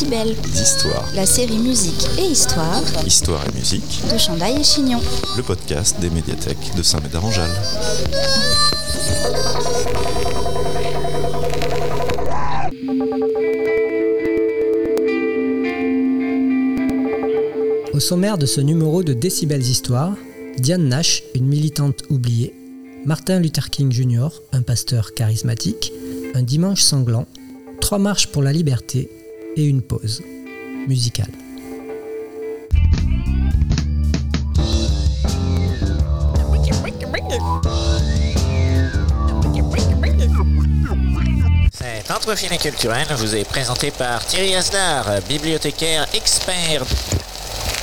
[0.00, 0.34] Décibel.
[0.54, 1.06] d'histoire.
[1.14, 4.98] La série musique et histoire Histoire et musique, de Chandaille et Chignon.
[5.36, 7.50] le podcast des médiathèques de Saint-Médard-en-Jalles.
[17.92, 20.16] Au sommaire de ce numéro de Décibels Histoire,
[20.56, 22.54] Diane Nash, une militante oubliée,
[23.04, 25.92] Martin Luther King Jr., un pasteur charismatique,
[26.34, 27.26] un dimanche sanglant,
[27.82, 29.10] trois marches pour la liberté
[29.56, 30.22] et une pause
[30.86, 31.30] musicale.
[41.72, 46.84] Cet entrefilé culturel vous est présenté par Thierry Asdar, bibliothécaire expert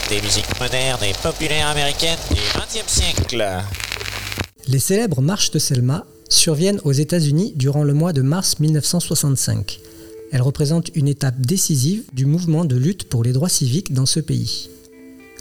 [0.10, 3.46] des musiques modernes et populaires américaines du XXe siècle.
[4.68, 9.80] Les célèbres marches de Selma surviennent aux États-Unis durant le mois de mars 1965.
[10.32, 14.20] Elles représentent une étape décisive du mouvement de lutte pour les droits civiques dans ce
[14.20, 14.70] pays.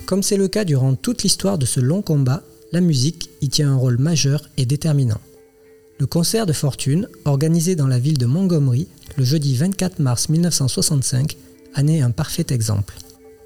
[0.07, 3.73] Comme c'est le cas durant toute l'histoire de ce long combat, la musique y tient
[3.73, 5.21] un rôle majeur et déterminant.
[5.99, 11.37] Le concert de fortune, organisé dans la ville de Montgomery le jeudi 24 mars 1965,
[11.77, 12.95] en est un parfait exemple.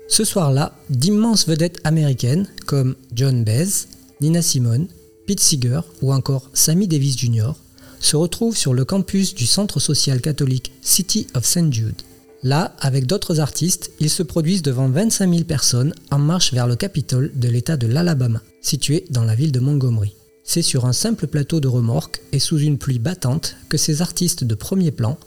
[0.08, 3.86] Ce soir-là, d'immenses vedettes américaines comme John Baez,
[4.20, 4.88] Nina Simone,
[5.26, 7.52] Pete Seeger ou encore Sammy Davis Jr.
[8.00, 11.72] se retrouvent sur le campus du centre social catholique City of St.
[11.72, 12.02] Jude.
[12.42, 16.74] Là, avec d'autres artistes, ils se produisent devant 25 000 personnes en marche vers le
[16.74, 20.14] Capitole de l'État de l'Alabama, situé dans la ville de Montgomery.
[20.42, 24.42] C'est sur un simple plateau de remorque et sous une pluie battante que ces artistes
[24.42, 25.18] de premier plan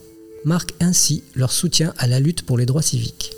[0.44, 3.32] marquent ainsi leur soutien à la lutte pour les droits civiques.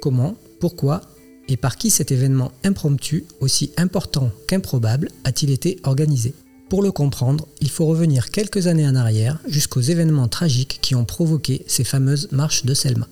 [0.00, 1.02] Comment, pourquoi
[1.48, 6.34] et par qui cet événement impromptu, aussi important qu'improbable, a-t-il été organisé?
[6.68, 11.06] Pour le comprendre, il faut revenir quelques années en arrière jusqu'aux événements tragiques qui ont
[11.06, 13.08] provoqué ces fameuses marches de Selma.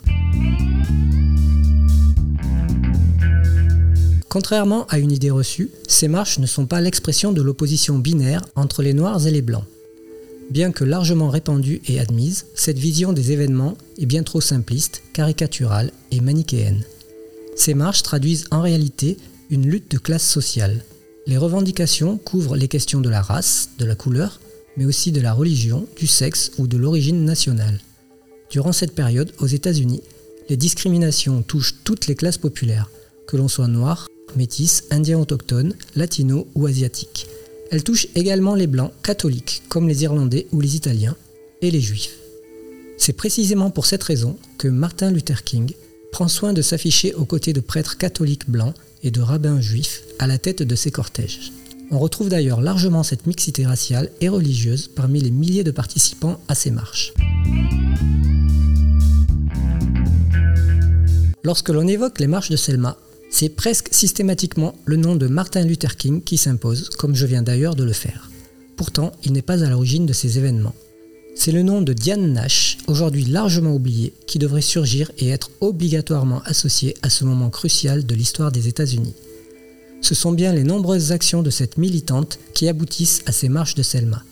[4.28, 8.82] Contrairement à une idée reçue, ces marches ne sont pas l'expression de l'opposition binaire entre
[8.82, 9.64] les noirs et les blancs.
[10.50, 15.92] Bien que largement répandue et admise, cette vision des événements est bien trop simpliste, caricaturale
[16.10, 16.84] et manichéenne.
[17.56, 19.16] Ces marches traduisent en réalité
[19.48, 20.84] une lutte de classe sociale.
[21.26, 24.40] Les revendications couvrent les questions de la race, de la couleur,
[24.76, 27.80] mais aussi de la religion, du sexe ou de l'origine nationale.
[28.50, 30.02] Durant cette période, aux États-Unis,
[30.48, 32.90] les discriminations touchent toutes les classes populaires,
[33.26, 34.06] que l'on soit noir,
[34.36, 37.26] métis, indien autochtone, latino ou asiatique.
[37.72, 41.16] Elles touchent également les blancs catholiques, comme les Irlandais ou les Italiens,
[41.60, 42.16] et les juifs.
[42.98, 45.72] C'est précisément pour cette raison que Martin Luther King
[46.12, 48.74] prend soin de s'afficher aux côtés de prêtres catholiques blancs
[49.06, 51.52] et de rabbins juifs à la tête de ses cortèges.
[51.92, 56.56] On retrouve d'ailleurs largement cette mixité raciale et religieuse parmi les milliers de participants à
[56.56, 57.14] ces marches.
[61.44, 62.98] Lorsque l'on évoque les marches de Selma,
[63.30, 67.76] c'est presque systématiquement le nom de Martin Luther King qui s'impose, comme je viens d'ailleurs
[67.76, 68.30] de le faire.
[68.76, 70.74] Pourtant, il n'est pas à l'origine de ces événements.
[71.38, 76.42] C'est le nom de Diane Nash, aujourd'hui largement oublié, qui devrait surgir et être obligatoirement
[76.44, 79.14] associé à ce moment crucial de l'histoire des États-Unis.
[80.00, 83.82] Ce sont bien les nombreuses actions de cette militante qui aboutissent à ces marches de
[83.82, 84.24] Selma,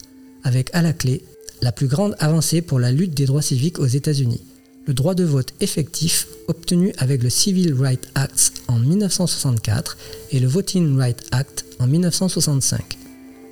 [0.43, 1.23] avec à la clé
[1.61, 4.41] la plus grande avancée pour la lutte des droits civiques aux États-Unis,
[4.87, 9.97] le droit de vote effectif obtenu avec le Civil Rights Act en 1964
[10.33, 13.04] et le Voting Rights Act en 1965.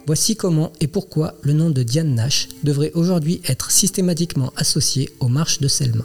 [0.07, 5.29] Voici comment et pourquoi le nom de Diane Nash devrait aujourd'hui être systématiquement associé aux
[5.29, 6.05] marches de Selma.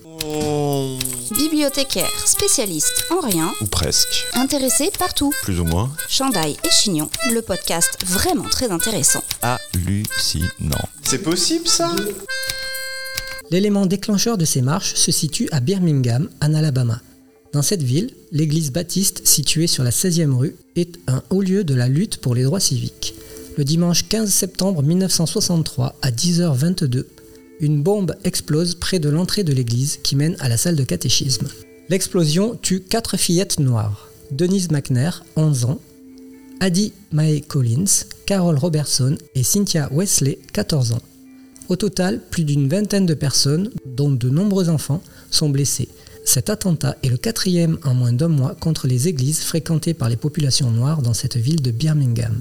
[1.35, 5.33] Bibliothécaire, spécialiste en rien, Ou presque, intéressé partout.
[5.41, 9.23] plus ou moins Chandaille et Chignon, le podcast vraiment très intéressant.
[9.41, 10.89] hallucinant.
[11.03, 11.91] C'est possible ça?
[13.49, 17.01] L'élément déclencheur de ces marches se situe à Birmingham, en Alabama.
[17.53, 21.73] Dans cette ville, l'église baptiste située sur la 16e rue est un haut lieu de
[21.73, 23.15] la lutte pour les droits civiques.
[23.57, 27.05] Le dimanche 15 septembre 1963 à 10h22,
[27.59, 31.47] une bombe explose près de l'entrée de l'église qui mène à la salle de catéchisme.
[31.89, 34.11] L'explosion tue quatre fillettes noires.
[34.29, 35.79] Denise McNair, 11 ans,
[36.59, 41.01] Addie Mae Collins, Carol Robertson et Cynthia Wesley, 14 ans.
[41.67, 45.01] Au total, plus d'une vingtaine de personnes, dont de nombreux enfants,
[45.31, 45.89] sont blessés.
[46.25, 50.15] Cet attentat est le quatrième en moins d'un mois contre les églises fréquentées par les
[50.15, 52.39] populations noires dans cette ville de Birmingham.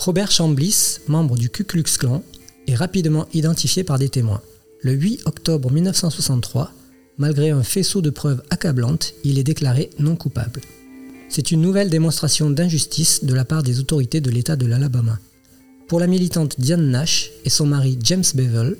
[0.00, 2.22] Robert Chambliss, membre du Ku Klux Klan,
[2.66, 4.40] est rapidement identifié par des témoins.
[4.80, 6.72] Le 8 octobre 1963,
[7.18, 10.62] malgré un faisceau de preuves accablantes, il est déclaré non coupable.
[11.28, 15.18] C'est une nouvelle démonstration d'injustice de la part des autorités de l'État de l'Alabama.
[15.86, 18.78] Pour la militante Diane Nash et son mari James Bevel,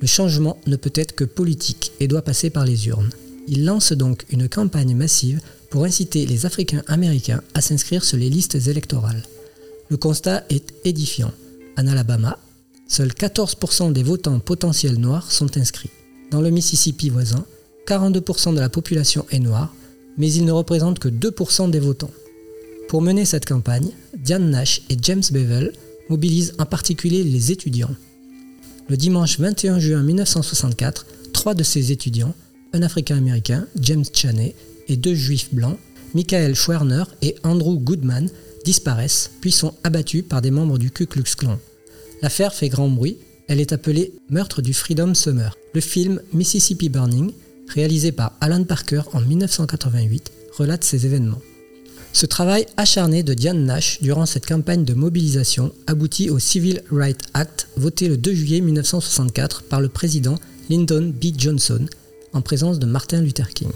[0.00, 3.10] Le changement ne peut être que politique et doit passer par les urnes.
[3.46, 8.30] Il lance donc une campagne massive pour inciter les Africains américains à s'inscrire sur les
[8.30, 9.22] listes électorales.
[9.92, 11.32] Le constat est édifiant.
[11.78, 12.38] En Alabama,
[12.88, 15.90] seuls 14% des votants potentiels noirs sont inscrits.
[16.30, 17.44] Dans le Mississippi voisin,
[17.86, 19.74] 42% de la population est noire,
[20.18, 22.10] mais ils ne représentent que 2% des votants.
[22.88, 25.72] Pour mener cette campagne, Diane Nash et James Bevel
[26.08, 27.94] mobilisent en particulier les étudiants.
[28.88, 32.34] Le dimanche 21 juin 1964, trois de ces étudiants,
[32.72, 34.54] un Africain-Américain, James Chaney,
[34.88, 35.78] et deux Juifs blancs,
[36.14, 38.28] Michael Schwerner et Andrew Goodman,
[38.64, 41.58] disparaissent puis sont abattus par des membres du Ku Klux Klan.
[42.22, 43.18] L'affaire fait grand bruit,
[43.48, 45.56] elle est appelée Meurtre du Freedom Summer.
[45.74, 47.32] Le film Mississippi Burning,
[47.68, 51.40] réalisé par Alan Parker en 1988, relate ces événements.
[52.12, 57.22] Ce travail acharné de Diane Nash durant cette campagne de mobilisation aboutit au Civil Rights
[57.32, 60.38] Act voté le 2 juillet 1964 par le président
[60.68, 61.26] Lyndon B.
[61.36, 61.86] Johnson
[62.34, 63.72] en présence de Martin Luther King.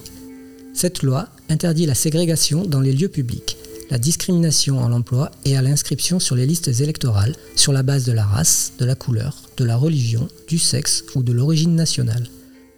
[0.75, 3.57] Cette loi interdit la ségrégation dans les lieux publics,
[3.91, 8.13] la discrimination en l'emploi et à l'inscription sur les listes électorales sur la base de
[8.13, 12.29] la race, de la couleur, de la religion, du sexe ou de l'origine nationale.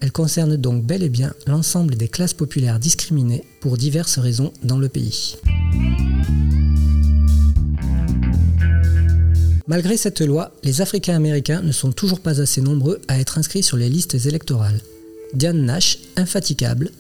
[0.01, 4.79] Elle concerne donc bel et bien l'ensemble des classes populaires discriminées pour diverses raisons dans
[4.79, 5.37] le pays.
[9.67, 13.63] Malgré cette loi, les Africains américains ne sont toujours pas assez nombreux à être inscrits
[13.63, 14.81] sur les listes électorales.
[15.35, 16.91] Diane Nash, infatigable,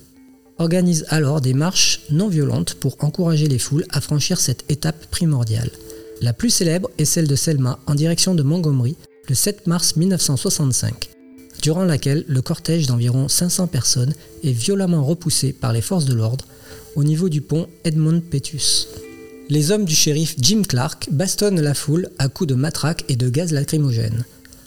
[0.58, 5.70] organise alors des marches non violentes pour encourager les foules à franchir cette étape primordiale.
[6.20, 8.96] La plus célèbre est celle de Selma en direction de Montgomery
[9.28, 11.10] le 7 mars 1965,
[11.62, 16.46] durant laquelle le cortège d'environ 500 personnes est violemment repoussé par les forces de l'ordre
[16.96, 18.88] au niveau du pont Edmond Petus.
[19.50, 23.30] Les hommes du shérif Jim Clark bastonnent la foule à coups de matraque et de
[23.30, 24.24] gaz lacrymogène.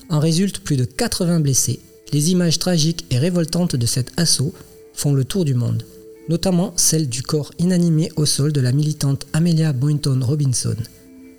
[0.09, 1.79] En résultent plus de 80 blessés.
[2.13, 4.53] Les images tragiques et révoltantes de cet assaut
[4.93, 5.83] font le tour du monde,
[6.29, 10.75] notamment celle du corps inanimé au sol de la militante Amelia Boynton Robinson.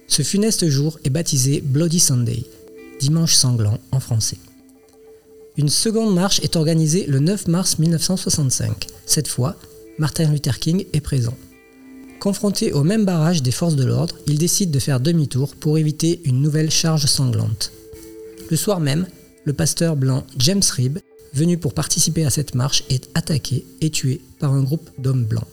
[0.07, 2.45] Ce funeste jour est baptisé Bloody Sunday,
[3.01, 4.39] dimanche sanglant en français.
[5.57, 8.87] Une seconde marche est organisée le 9 mars 1965.
[9.07, 9.57] Cette fois,
[9.99, 11.37] Martin Luther King est présent.
[12.21, 16.21] Confronté au même barrage des forces de l'ordre, il décide de faire demi-tour pour éviter
[16.25, 17.73] une nouvelle charge sanglante.
[18.51, 19.07] Le soir même,
[19.45, 20.99] le pasteur blanc James Ribb
[21.35, 25.47] venu pour participer à cette marche, est attaqué et tué par un groupe d'hommes blancs.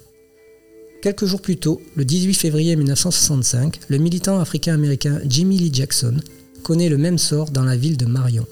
[1.01, 6.17] Quelques jours plus tôt, le 18 février 1965, le militant africain-américain Jimmy Lee Jackson
[6.63, 8.45] connaît le même sort dans la ville de Marion.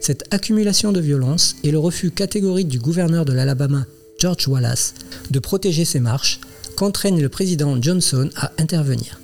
[0.00, 3.84] Cette accumulation de violence et le refus catégorique du gouverneur de l'Alabama,
[4.18, 4.94] George Wallace,
[5.30, 6.40] de protéger ces marches
[6.76, 9.20] contraignent le président Johnson à intervenir.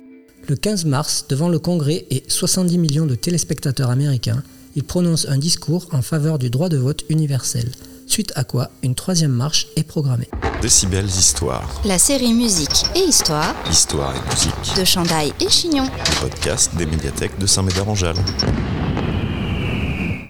[0.47, 4.43] Le 15 mars, devant le Congrès et 70 millions de téléspectateurs américains,
[4.75, 7.69] il prononce un discours en faveur du droit de vote universel,
[8.07, 10.29] suite à quoi une troisième marche est programmée.
[10.61, 11.81] Décibels Histoire.
[11.85, 14.77] La série Musique et Histoire Histoire et musique.
[14.79, 15.85] de Chandaille et Chignon.
[15.85, 18.15] Le podcast des médiathèques de Saint-Médard-en-Jalles.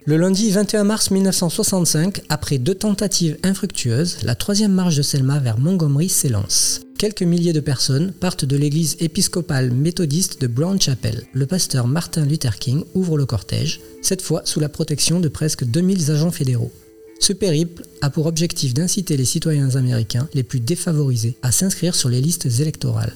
[0.08, 5.58] Le lundi 21 mars 1965, après deux tentatives infructueuses, la troisième marche de Selma vers
[5.58, 6.82] Montgomery s'élance.
[6.98, 11.24] Quelques milliers de personnes partent de l'église épiscopale méthodiste de Brown Chapel.
[11.34, 15.66] Le pasteur Martin Luther King ouvre le cortège, cette fois sous la protection de presque
[15.66, 16.72] 2000 agents fédéraux.
[17.20, 22.08] Ce périple a pour objectif d'inciter les citoyens américains les plus défavorisés à s'inscrire sur
[22.08, 23.14] les listes électorales.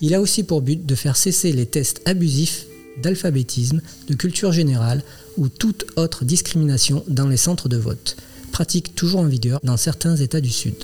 [0.00, 2.66] Il a aussi pour but de faire cesser les tests abusifs
[3.00, 5.04] d'alphabétisme, de culture générale
[5.36, 8.16] ou toute autre discrimination dans les centres de vote,
[8.50, 10.74] pratique toujours en vigueur dans certains États du Sud.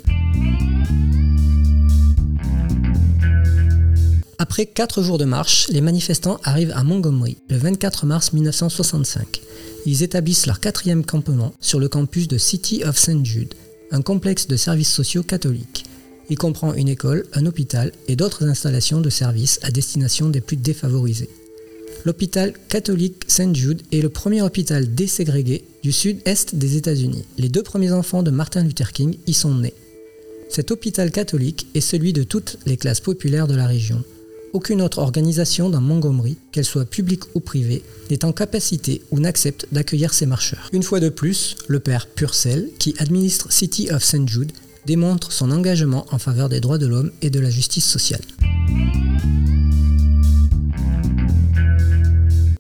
[4.40, 9.40] Après quatre jours de marche, les manifestants arrivent à Montgomery le 24 mars 1965.
[9.84, 13.24] Ils établissent leur quatrième campement sur le campus de City of St.
[13.24, 13.54] Jude,
[13.90, 15.86] un complexe de services sociaux catholiques.
[16.30, 20.56] Il comprend une école, un hôpital et d'autres installations de services à destination des plus
[20.56, 21.30] défavorisés.
[22.04, 23.56] L'hôpital catholique St.
[23.56, 27.24] Jude est le premier hôpital déségrégué du sud-est des États-Unis.
[27.38, 29.74] Les deux premiers enfants de Martin Luther King y sont nés.
[30.48, 34.04] Cet hôpital catholique est celui de toutes les classes populaires de la région.
[34.54, 39.66] Aucune autre organisation dans Montgomery, qu'elle soit publique ou privée, n'est en capacité ou n'accepte
[39.72, 40.70] d'accueillir ces marcheurs.
[40.72, 44.26] Une fois de plus, le père Purcell, qui administre City of St.
[44.26, 44.52] Jude,
[44.86, 48.22] démontre son engagement en faveur des droits de l'homme et de la justice sociale.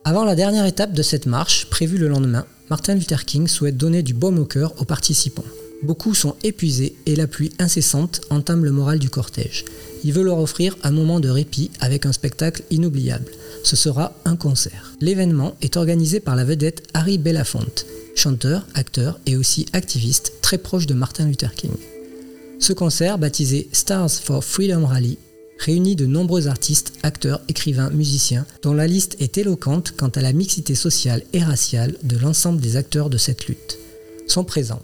[0.04, 4.02] Avant la dernière étape de cette marche, prévue le lendemain, Martin Luther King souhaite donner
[4.02, 5.44] du baume au cœur aux participants.
[5.82, 9.64] Beaucoup sont épuisés et la pluie incessante entame le moral du cortège.
[10.02, 13.30] Il veut leur offrir un moment de répit avec un spectacle inoubliable.
[13.62, 14.92] Ce sera un concert.
[15.00, 17.86] L'événement est organisé par la vedette Harry Belafonte.
[18.16, 21.76] chanteur, acteur et aussi activiste très proche de Martin Luther King.
[22.58, 25.18] Ce concert, baptisé Stars for Freedom Rally,
[25.60, 30.32] réunit de nombreux artistes, acteurs, écrivains, musiciens, dont la liste est éloquente quant à la
[30.32, 33.78] mixité sociale et raciale de l'ensemble des acteurs de cette lutte.
[34.26, 34.82] Sont présents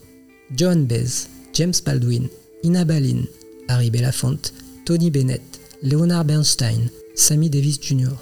[0.53, 2.29] John Baez, James Baldwin,
[2.65, 3.27] Ina Balin,
[3.69, 4.53] Harry Belafonte,
[4.85, 5.43] Tony Bennett,
[5.83, 8.15] Leonard Bernstein, Sammy Davis Jr.,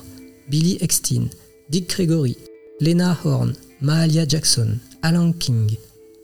[0.49, 1.31] Billy Eckstein,
[1.71, 2.37] Dick Gregory,
[2.81, 5.76] Lena Horne, Mahalia Jackson, Alan King,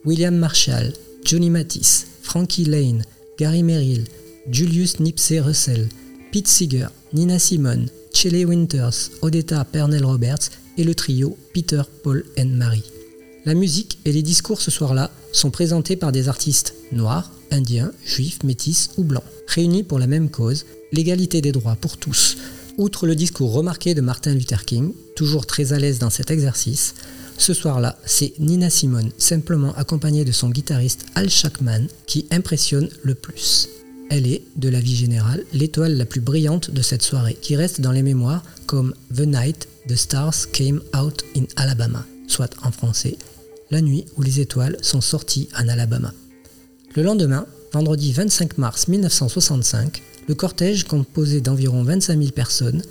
[0.05, 0.93] William Marshall,
[1.25, 3.05] Johnny Mathis, Frankie Lane,
[3.37, 4.05] Gary Merrill,
[4.51, 5.89] Julius Nipsey Russell,
[6.31, 12.57] Pete Seeger, Nina Simone, Shelley Winters, Odetta Pernell Roberts et le trio Peter, Paul and
[12.57, 12.83] Mary.
[13.45, 18.43] La musique et les discours ce soir-là sont présentés par des artistes noirs, indiens, juifs,
[18.43, 22.37] métis ou blancs, réunis pour la même cause, l'égalité des droits pour tous.
[22.77, 26.95] Outre le discours remarqué de Martin Luther King, toujours très à l'aise dans cet exercice,
[27.39, 33.15] ce soir-là, c'est Nina Simone, simplement accompagnée de son guitariste Al Shackman, qui impressionne le
[33.15, 33.69] plus.
[34.11, 37.81] Elle est, de la vie générale, l'étoile la plus brillante de cette soirée, qui reste
[37.81, 43.17] dans les mémoires comme The Night the Stars Came Out in Alabama, soit en français,
[43.71, 46.15] la nuit où les étoiles sont sorties en Alabama.
[46.95, 52.83] Le lendemain, vendredi 25 mars 1965, le cortège, composé d'environ 25 000 personnes,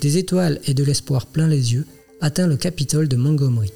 [0.00, 1.86] des étoiles et de l'espoir plein les yeux,
[2.20, 3.70] atteint le Capitole de Montgomery.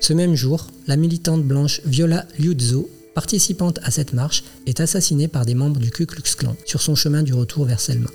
[0.00, 5.46] Ce même jour, la militante blanche Viola Liuzzo participante à cette marche, est assassinée par
[5.46, 8.10] des membres du Ku Klux Klan sur son chemin du retour vers Selma.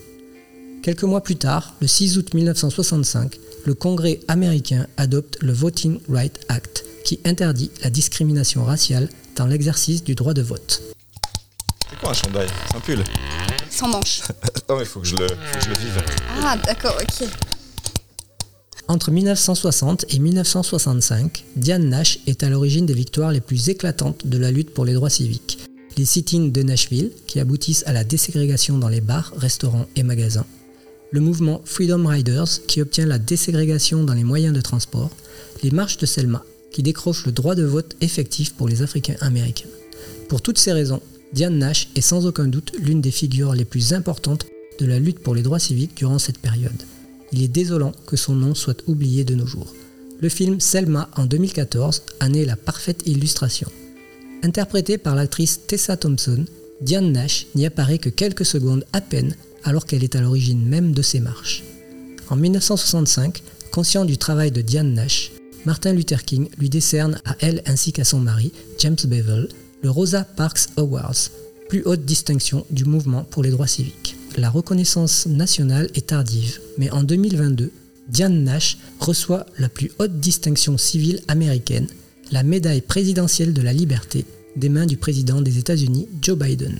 [0.83, 6.39] Quelques mois plus tard, le 6 août 1965, le Congrès américain adopte le Voting Rights
[6.49, 10.81] Act, qui interdit la discrimination raciale dans l'exercice du droit de vote.
[11.89, 12.47] C'est quoi un chandail?
[12.69, 13.03] C'est un pull
[13.69, 14.21] Sans manche.
[14.69, 16.01] Non mais faut que je le, faut que je le vive.
[16.41, 17.27] Ah, d'accord, ok.
[18.87, 24.37] Entre 1960 et 1965, Diane Nash est à l'origine des victoires les plus éclatantes de
[24.37, 25.59] la lutte pour les droits civiques.
[25.97, 30.45] Les sit-ins de Nashville, qui aboutissent à la déségrégation dans les bars, restaurants et magasins.
[31.11, 35.11] Le mouvement Freedom Riders, qui obtient la déségrégation dans les moyens de transport.
[35.63, 39.69] Les marches de Selma, qui décrochent le droit de vote effectif pour les Africains américains.
[40.29, 41.01] Pour toutes ces raisons,
[41.33, 44.45] Diane Nash est sans aucun doute l'une des figures les plus importantes
[44.79, 46.83] de la lutte pour les droits civiques durant cette période
[47.31, 49.73] il est désolant que son nom soit oublié de nos jours.
[50.19, 53.69] Le film Selma en 2014 en est la parfaite illustration.
[54.43, 56.45] Interprétée par l'actrice Tessa Thompson,
[56.81, 60.93] Diane Nash n'y apparaît que quelques secondes à peine alors qu'elle est à l'origine même
[60.93, 61.63] de ces marches.
[62.29, 65.31] En 1965, conscient du travail de Diane Nash,
[65.65, 69.49] Martin Luther King lui décerne à elle ainsi qu'à son mari, James Bevel,
[69.83, 71.29] le Rosa Parks Awards,
[71.69, 76.89] plus haute distinction du mouvement pour les droits civiques la reconnaissance nationale est tardive, mais
[76.91, 77.71] en 2022,
[78.07, 81.87] Diane Nash reçoit la plus haute distinction civile américaine,
[82.31, 84.25] la médaille présidentielle de la liberté,
[84.55, 86.79] des mains du président des États-Unis, Joe Biden.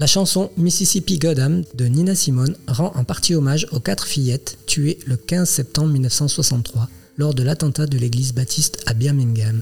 [0.00, 5.00] La chanson Mississippi Goddam de Nina Simone rend en partie hommage aux quatre fillettes tuées
[5.06, 9.60] le 15 septembre 1963 lors de l'attentat de l'église baptiste à Birmingham.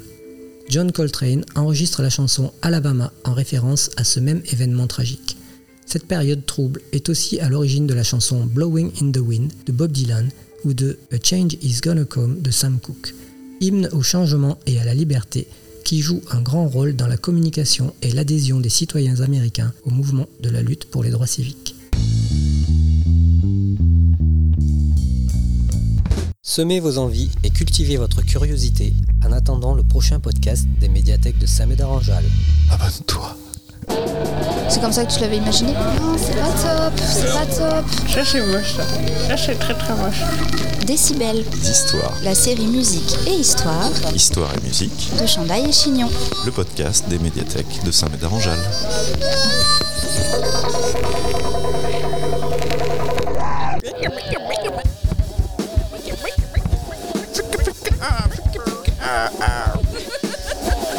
[0.68, 5.38] John Coltrane enregistre la chanson Alabama en référence à ce même événement tragique.
[5.86, 9.72] Cette période trouble est aussi à l'origine de la chanson Blowing in the Wind de
[9.72, 10.28] Bob Dylan
[10.64, 13.14] ou de A Change is Gonna Come de Sam Cooke,
[13.62, 15.48] hymne au changement et à la liberté
[15.86, 20.26] qui joue un grand rôle dans la communication et l'adhésion des citoyens américains au mouvement
[20.42, 21.76] de la lutte pour les droits civiques.
[26.42, 31.46] Semez vos envies et cultivez votre curiosité en attendant le prochain podcast des médiathèques de
[31.46, 32.24] Samed Aranjal.
[32.72, 33.36] Abonne-toi.
[34.68, 35.72] C'est comme ça que tu l'avais imaginé?
[35.72, 37.84] Non, c'est pas top, c'est pas top.
[38.08, 38.82] Ça c'est moche ça.
[39.28, 40.22] Ça c'est très très moche.
[40.86, 42.12] Décibel, Histoires.
[42.22, 45.10] la série musique et histoire Histoire et musique.
[45.20, 46.08] de Chandail et Chignon.
[46.44, 48.64] Le podcast des médiathèques de Saint-Médard-en-Jalles.